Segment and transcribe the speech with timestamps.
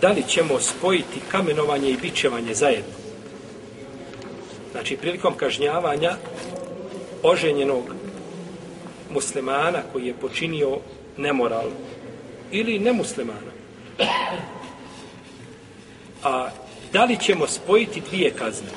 [0.00, 2.94] da li ćemo spojiti kamenovanje i bičevanje zajedno.
[4.72, 6.16] Znači, prilikom kažnjavanja
[7.22, 7.84] oženjenog
[9.10, 10.78] muslimana koji je počinio
[11.16, 11.66] nemoral
[12.50, 13.50] ili nemuslimana.
[16.24, 16.50] A
[16.92, 18.68] da li ćemo spojiti dvije kazne?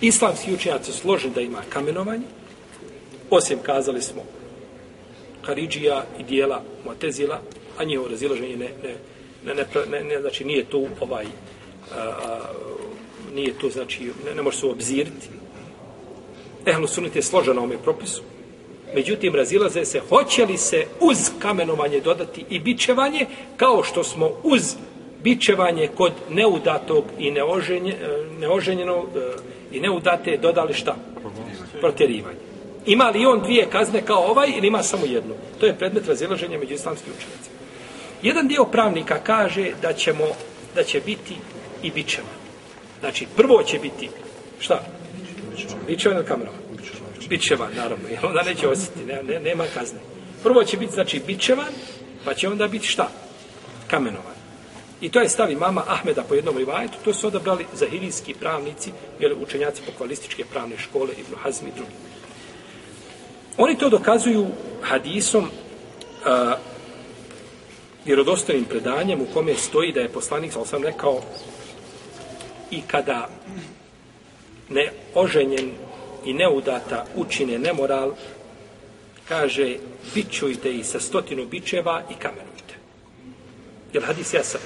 [0.00, 2.26] Islamski učenjaci su složeni da ima kamenovanje,
[3.30, 4.22] osim kazali smo
[5.42, 7.40] Karidžija i dijela Motezila,
[7.78, 8.94] a njihovo razilaženje ne, ne,
[9.44, 12.40] ne, ne, ne, ne, znači nije tu ovaj a, a,
[13.34, 15.28] nije tu znači ne, ne može se obzirati
[16.66, 18.22] ehlu sunit je složeno ome propisu
[18.94, 23.26] međutim razilaze se hoće li se uz kamenovanje dodati i bičevanje
[23.56, 24.76] kao što smo uz
[25.22, 27.94] bičevanje kod neudatog i neoženje,
[28.40, 29.08] neoženjenog
[29.72, 30.96] i neudate dodali šta?
[31.80, 32.38] Protjerivanje.
[32.86, 35.34] Ima li on dvije kazne kao ovaj ili ima samo jednu?
[35.60, 37.53] To je predmet razilaženja među islamskim učenicima.
[38.24, 40.24] Jedan dio pravnika kaže da ćemo
[40.74, 41.36] da će biti
[41.82, 42.28] i bičeva.
[43.00, 44.10] Znači, prvo će biti
[44.58, 44.80] šta?
[45.86, 46.56] Bičeva ili kamerova?
[47.28, 48.08] Bičeva, naravno.
[48.08, 49.98] Jer onda neće osjetiti, ne, ne, nema kazne.
[50.42, 51.72] Prvo će biti, znači, bičevan,
[52.24, 53.08] pa će onda biti šta?
[53.90, 54.34] Kamenovan.
[55.00, 59.32] I to je stavi mama Ahmeda po jednom rivajetu, to su odabrali zahirijski pravnici, jel,
[59.42, 61.92] učenjaci pokvalističke pravne škole, Ibn Hazmi i drugi.
[63.56, 64.46] Oni to dokazuju
[64.82, 66.73] hadisom uh,
[68.04, 71.22] vjerodostojnim predanjem u kome stoji da je poslanik, sam sam rekao,
[72.70, 73.28] i kada
[74.68, 75.70] ne oženjen
[76.24, 78.14] i neudata učine nemoral,
[79.28, 79.76] kaže,
[80.14, 82.74] bićujte i sa stotinu bičeva i kamenujte.
[83.92, 84.60] Je li hadis jasan?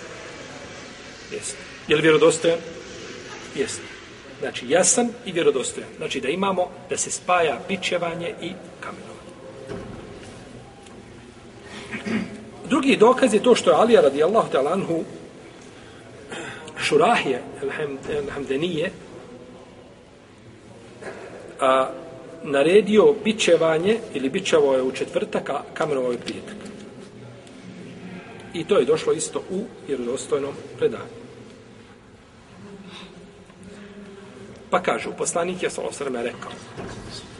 [1.32, 1.56] Jeste.
[1.88, 2.58] Je li vjerodostojan?
[3.56, 3.82] Jeste.
[4.40, 5.90] Znači, jasan i vjerodostojan.
[5.96, 9.07] Znači, da imamo da se spaja bičevanje i kamenovanje.
[12.78, 15.04] Drugi dokaz je to što je Alija radijallahu ta'ala anhu
[16.78, 17.42] Šurahije
[18.26, 18.90] Alhamdenije
[21.60, 21.90] a,
[22.42, 26.56] naredio bičevanje ili bičevo je u četvrtak, a kamenovo je prijetak.
[28.54, 31.18] I to je došlo isto u vjerodostojnom predanju.
[34.70, 35.90] Pa kažu, poslanik je salo
[36.22, 36.52] rekao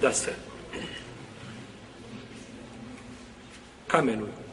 [0.00, 0.32] da se
[3.87, 4.47] kamenuju,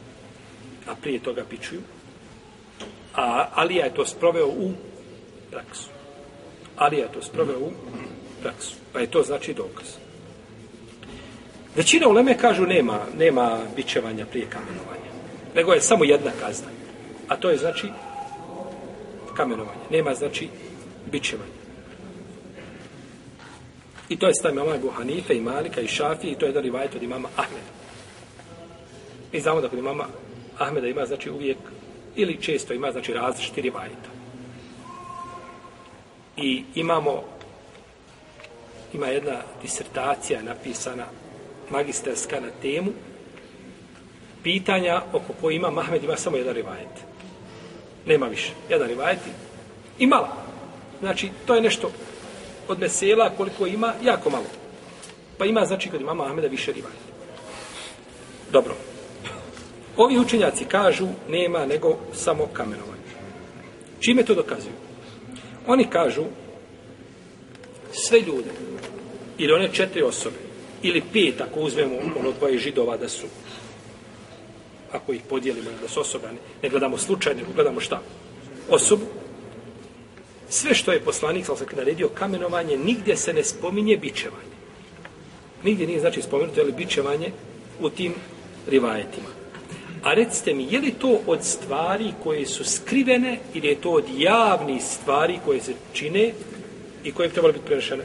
[0.86, 1.80] a prije toga pičuju,
[3.14, 4.72] a Alija je to sproveo u
[5.50, 5.88] praksu.
[6.76, 7.70] Alija je to sproveo u
[8.42, 8.74] praksu.
[8.92, 9.86] Pa je to znači dokaz.
[11.76, 15.10] Većina uleme kažu nema, nema bičevanja prije kamenovanja.
[15.54, 16.68] Nego je samo jedna kazna.
[17.28, 17.88] A to je znači
[19.34, 19.80] kamenovanje.
[19.90, 20.48] Nema znači
[21.12, 21.56] bičevanja.
[24.08, 26.60] I to je stav imama Ebu Hanife i Malika i Šafi i to je da
[26.60, 27.72] rivajet od imama Ahmeda.
[29.32, 30.06] Mi znamo da kod imama
[30.58, 31.58] Ahmeda ima znači uvijek
[32.16, 34.08] ili često ima znači različiti rivajeta.
[36.36, 37.22] I imamo
[38.94, 41.04] ima jedna disertacija napisana
[41.70, 42.92] magisterska na temu
[44.42, 46.94] pitanja oko koje ima Mahmed ima samo jedan rivajet.
[48.06, 48.52] Nema više.
[48.68, 49.18] Jedan rivajet
[49.98, 50.28] i malo.
[51.00, 51.90] Znači, to je nešto
[52.68, 54.44] od mesela koliko ima, jako malo.
[55.38, 56.98] Pa ima, znači, kod imama Ahmeda više rivajet.
[58.52, 58.74] Dobro.
[59.96, 62.96] Ovi učenjaci kažu nema nego samo kamenovanje.
[64.00, 64.74] Čime to dokazuju?
[65.66, 66.24] Oni kažu
[67.92, 68.50] sve ljude
[69.38, 70.36] ili one četiri osobe
[70.82, 73.26] ili pet ako uzmemo ono dvoje židova da su
[74.92, 76.28] ako ih podijelimo da su osobe
[76.62, 78.02] ne gledamo slučajno, nego gledamo šta?
[78.70, 79.04] Osobu.
[80.48, 84.56] Sve što je poslanik sam naredio kamenovanje, nigdje se ne spominje bičevanje.
[85.62, 87.32] Nigdje nije znači spomenuto, je li bičevanje
[87.80, 88.14] u tim
[88.66, 89.28] rivajetima.
[90.02, 94.04] A recite mi, je li to od stvari koje su skrivene ili je to od
[94.18, 96.32] javnih stvari koje se čine
[97.04, 98.04] i koje bi trebali biti prerešene?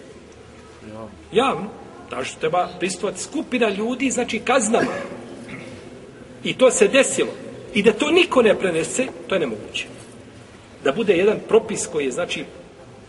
[0.87, 1.09] Javno.
[1.31, 1.69] Javno.
[2.09, 4.91] Da što treba pristovati skupina ljudi, znači kaznama.
[6.43, 7.31] I to se desilo.
[7.73, 9.85] I da to niko ne prenese, to je nemoguće.
[10.83, 12.45] Da bude jedan propis koji je, znači,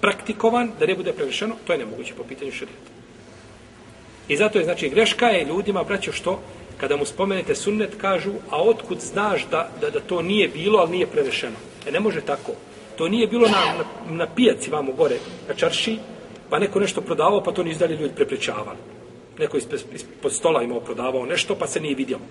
[0.00, 2.90] praktikovan, da ne bude prerešeno, to je nemoguće po pitanju šarijeta.
[4.28, 6.42] I zato je, znači, greška je ljudima, braćo, što
[6.82, 10.90] kada mu spomenete sunnet, kažu, a otkud znaš da, da, da to nije bilo, ali
[10.90, 11.56] nije prerešeno?
[11.86, 12.52] E ne može tako.
[12.96, 13.84] To nije bilo na, na,
[14.16, 15.18] na pijaci vamo gore,
[15.48, 15.98] na čarši,
[16.50, 18.78] pa neko nešto prodavao, pa to nisu dalje ljudi prepričavali.
[19.38, 22.22] Neko ispod, ispod stola imao prodavao nešto, pa se nije vidjelo.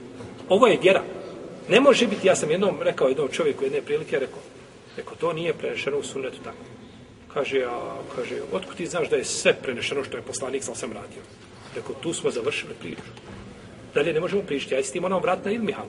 [0.49, 1.03] Ovo je vjera.
[1.69, 4.39] Ne može biti, ja sam jednom rekao jednom čovjeku jedne prilike, rekao,
[4.97, 6.65] rekao, to nije prenešeno u sunnetu tako.
[7.33, 10.91] Kaže, a, kaže, otkud ti znaš da je sve prenešeno što je poslanik sam sam
[10.91, 11.23] radio?
[11.75, 13.11] Rekao, tu smo završili priču.
[13.95, 15.85] Dalje ne možemo pričati, aj s tim onom vratiti na ilmihal.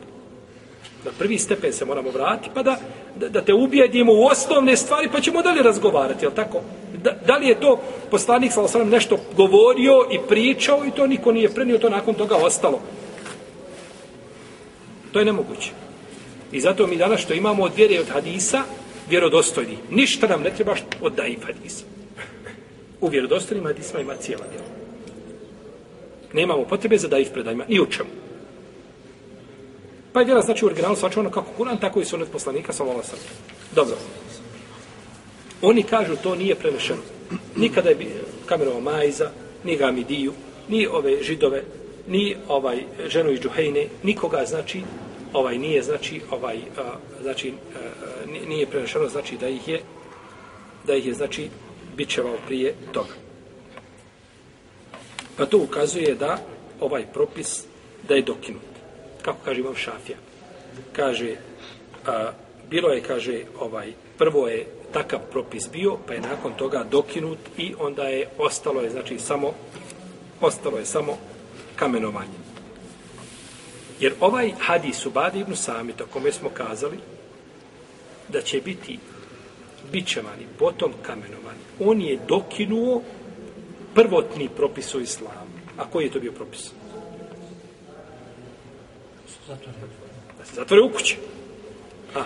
[1.04, 2.76] Na prvi stepen se moramo vratiti, pa da,
[3.16, 6.60] da, da te ubijedimo u osnovne stvari, pa ćemo dalje razgovarati, jel tako?
[7.02, 11.32] Da, da li je to poslanik, sa sam nešto govorio i pričao i to niko
[11.32, 12.80] nije prenio, to nakon toga ostalo.
[15.12, 15.70] To je nemoguće.
[16.52, 18.62] I zato mi danas što imamo od vjere od hadisa,
[19.08, 19.78] vjerodostojni.
[19.90, 21.84] Ništa nam ne treba od daif hadisa.
[23.00, 24.81] U vjerodostojnim hadisma ima cijela djela.
[26.32, 27.64] Nemamo potrebe za daif predajima.
[27.68, 28.10] Ni u čemu.
[30.12, 33.02] Pa je vjera znači u originalu svačavano kako Kur'an, tako i sunet poslanika sa vola
[33.74, 33.96] Dobro.
[35.62, 37.00] Oni kažu to nije prenešeno.
[37.56, 37.96] Nikada je
[38.46, 39.30] kamerova majza,
[39.64, 40.32] ni Gamidiju,
[40.68, 41.62] ni ove židove,
[42.08, 44.82] ni ovaj ženu iz Džuhejne, nikoga znači
[45.32, 47.78] ovaj nije znači ovaj a, znači a,
[48.48, 49.80] nije prenešeno znači da ih je
[50.86, 51.48] da ih je znači
[51.96, 53.21] bičevao prije toga.
[55.36, 56.38] Pa to ukazuje da
[56.80, 57.64] ovaj propis
[58.08, 58.62] da je dokinut.
[59.22, 60.18] Kako kaže Imam Šafija?
[60.92, 61.36] Kaže,
[62.06, 62.32] a,
[62.70, 67.74] bilo je, kaže, ovaj, prvo je takav propis bio, pa je nakon toga dokinut i
[67.78, 69.54] onda je ostalo je, znači, samo
[70.40, 71.18] ostalo je samo
[71.76, 72.42] kamenovanje.
[74.00, 76.98] Jer ovaj hadis u Badi ibn Samita, kome smo kazali,
[78.28, 78.98] da će biti
[79.92, 83.02] bićevani, potom kamenovani, on je dokinuo
[83.94, 85.52] prvotni propis u islamu.
[85.78, 86.70] A koji je to bio propis?
[90.38, 91.18] Da se zatvore u kući.
[92.14, 92.22] A.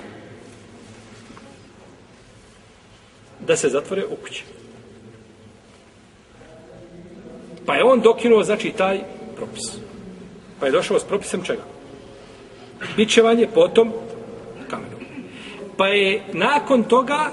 [3.41, 4.45] Da se zatvore u kući.
[7.67, 9.01] Pa je on dokinuo, znači, taj
[9.37, 9.63] propis.
[10.61, 11.63] Pa je došao s propisem čega?
[12.97, 13.93] Bićevanje, potom
[14.71, 15.01] kamenom.
[15.77, 17.31] Pa je nakon toga,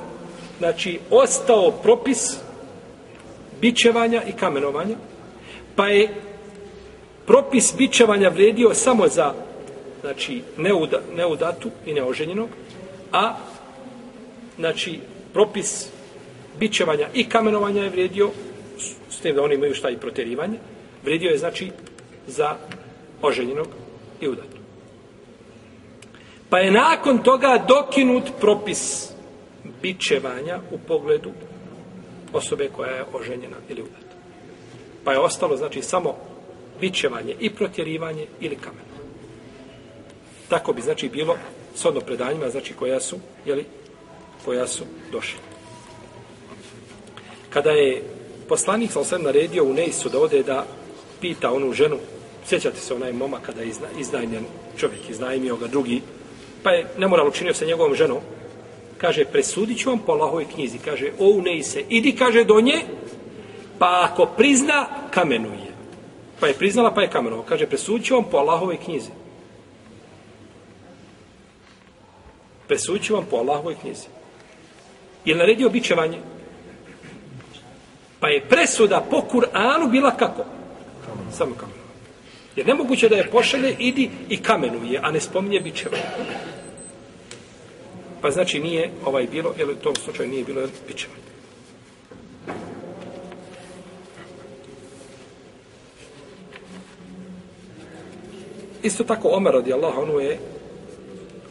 [0.59, 2.42] znači, ostao propis
[3.63, 4.95] bićevanja i kamenovanja,
[5.75, 6.09] pa je
[7.25, 9.33] propis bićevanja vredio samo za
[10.01, 12.49] znači neuda, neudatu i neoženjenog,
[13.11, 13.35] a
[14.57, 14.99] znači
[15.33, 15.87] propis
[16.59, 18.29] bićevanja i kamenovanja je vredio
[19.09, 20.57] s tim da oni imaju šta i proterivanje,
[21.03, 21.71] vredio je znači
[22.27, 22.55] za
[23.21, 23.67] oženjenog
[24.21, 24.57] i udatu.
[26.49, 29.09] Pa je nakon toga dokinut propis
[29.81, 31.31] bićevanja u pogledu
[32.33, 34.15] osobe koja je oženjena ili udata.
[35.03, 36.15] Pa je ostalo znači samo
[36.79, 38.85] bićevanje i protjerivanje ili kamen.
[40.49, 41.37] Tako bi znači bilo
[41.75, 43.65] s odno predanjima, znači koja su, jeli,
[44.45, 45.39] koja su došli.
[47.49, 48.03] Kada je
[48.49, 50.65] poslanik sa osam naredio u Nejsu da ode da
[51.21, 51.97] pita onu ženu,
[52.45, 54.45] sjećate se onaj moma kada je izna, iznajmljen
[54.77, 56.01] čovjek, iznajmio ga drugi,
[56.63, 58.19] pa je nemoral učinio sa njegovom ženom,
[59.03, 62.79] kaže, presudit ću vam po Allahovoj knjizi, kaže, o u Nejse, idi, kaže, do nje,
[63.79, 65.75] pa ako prizna, kamenuje.
[66.39, 67.45] Pa je priznala, pa je kamenovao.
[67.45, 69.11] Kaže, presudit ću vam po Allahovoj knjizi.
[72.67, 74.07] presuću vam po Allahovoj knjizi.
[75.25, 76.17] Je naredio bićevanje?
[78.19, 80.45] Pa je presuda po Kur'anu bila kako?
[81.31, 81.71] Samo kako.
[82.55, 86.03] Jer nemoguće da je pošalje, idi i kamenuje, a ne spominje bićevanje.
[88.23, 91.23] Pa znači nije ovaj bilo, jer u tom slučaju nije bilo bićevanje.
[98.83, 100.37] Isto tako Omer radi Allah, ono je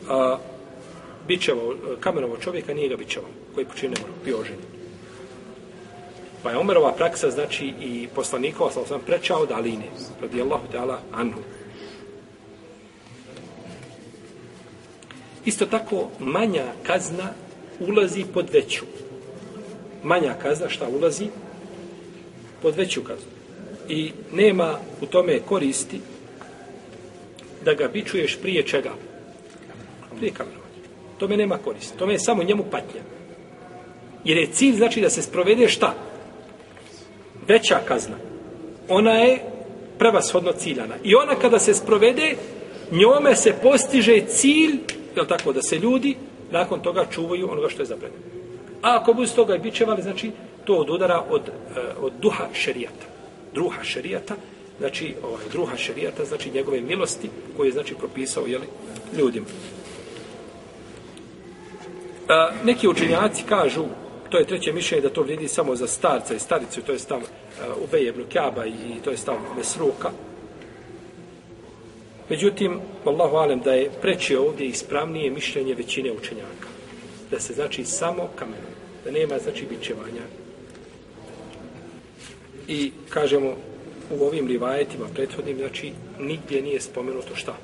[0.09, 0.39] a,
[1.29, 4.65] bićevao, kamenovo čovjeka, nije ga bićevao, koji počine mora, bio oženjen.
[6.43, 9.89] Pa je Omerova praksa, znači, i poslanikova, sam sam prečao da Aline,
[10.23, 11.41] radijallahu ta'ala, anhu.
[15.45, 17.29] Isto tako, manja kazna
[17.81, 18.85] ulazi pod veću.
[20.03, 21.27] Manja kazna šta ulazi?
[22.63, 23.31] Pod veću kaznu.
[23.89, 26.01] I nema u tome koristi
[27.65, 28.91] da ga bičuješ prije čega?
[30.17, 30.63] Prije kamenovanja.
[31.19, 31.99] Tome nema koristi.
[31.99, 33.01] Tome je samo njemu patnja.
[34.25, 35.95] Jer je cilj znači da se sprovede šta?
[37.49, 38.17] Veća kazna.
[38.89, 39.39] Ona je
[39.99, 40.95] prevashodno ciljana.
[41.05, 42.35] I ona kada se sprovede,
[42.91, 44.79] njome se postiže cilj,
[45.17, 46.17] jel tako, da se ljudi
[46.51, 48.23] nakon toga čuvaju onoga što je zabranjeno.
[48.83, 50.31] A ako budu s toga i bićevali, znači,
[50.65, 53.07] to od udara od, eh, od duha šerijata.
[53.55, 54.35] Druha šerijata,
[54.79, 58.67] znači, ovaj, druha šerijata, znači njegove milosti koje je, znači, propisao, jeli,
[59.19, 59.47] ljudima.
[62.29, 63.85] A, neki učenjaci kažu,
[64.31, 67.21] to je treće mišljenje, da to vrijedi samo za starca i staricu, to je stav
[67.21, 70.11] eh, uh, Ubejebnu Kjaba i to je stav Mesruka.
[72.29, 76.69] Međutim, Allahu alem, da je preče ovdje ispravnije mišljenje većine učenjaka.
[77.31, 78.73] Da se znači samo kamenom.
[79.05, 80.23] Da nema znači bićevanja.
[82.69, 83.57] I kažemo
[84.11, 87.57] u ovim rivajetima prethodnim, znači nigdje nije spomenuto šta?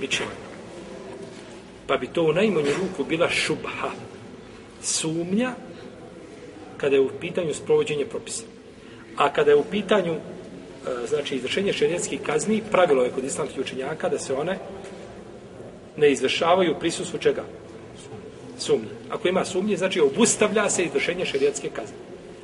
[0.00, 0.48] Bićevanje.
[1.86, 3.90] Pa bi to u najmanju ruku bila šubha.
[4.82, 5.54] Sumnja
[6.76, 8.44] kada je u pitanju sprovođenje propisa.
[9.16, 10.14] A kada je u pitanju
[10.88, 14.58] E, znači izvršenje šerijetskih kazni, pravilo je kod islamskih učenjaka da se one
[15.96, 17.44] ne izvršavaju prisustvu čega?
[18.58, 18.88] Sumnje.
[19.10, 21.96] Ako ima sumnje, znači obustavlja se izvršenje šerijetske kazne.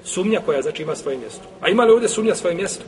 [0.05, 1.43] Sumnja koja znači ima svoje mjesto.
[1.61, 2.85] A ima li ovdje sumnja svoje mjesto?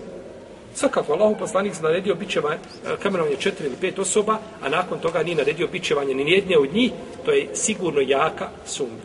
[0.75, 5.23] Svakako, Allahu poslanik se naredio bićevanje, e, kamenovanje četiri ili pet osoba, a nakon toga
[5.23, 6.93] nije naredio bićevanje ni jedne od njih,
[7.25, 9.03] to je sigurno jaka sumnja.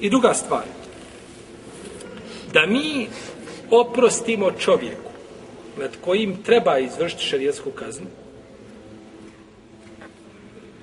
[0.00, 0.64] I druga stvar,
[2.52, 3.08] da mi
[3.70, 5.09] oprostimo čovjeku
[5.78, 8.06] nad kojim treba izvršiti šarijetsku kaznu,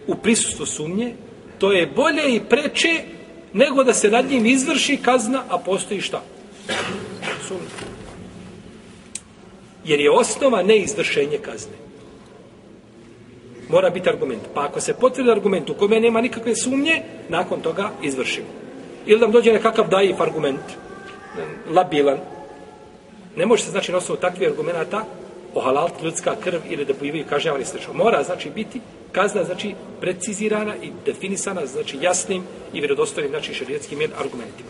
[0.07, 1.13] u prisustvu sumnje,
[1.59, 3.01] to je bolje i preče
[3.53, 6.21] nego da se nad njim izvrši kazna, a postoji šta?
[7.47, 7.67] Sumnje.
[9.85, 11.73] Jer je osnova neizvršenje kazne.
[13.69, 14.41] Mora biti argument.
[14.53, 18.47] Pa ako se potvrdi argument u kome nema nikakve sumnje, nakon toga izvršimo.
[19.05, 20.59] Ili da dođe nekakav daif argument,
[21.69, 22.17] labilan,
[23.37, 25.05] ne može se znači na osnovu takvih argumenta
[25.53, 27.93] ohalaliti ljudska krv ili da pojivaju kažnjavani slično.
[27.93, 34.69] Mora znači biti kazna znači precizirana i definisana znači jasnim i vjerodostojnim znači šarijetskim argumentima.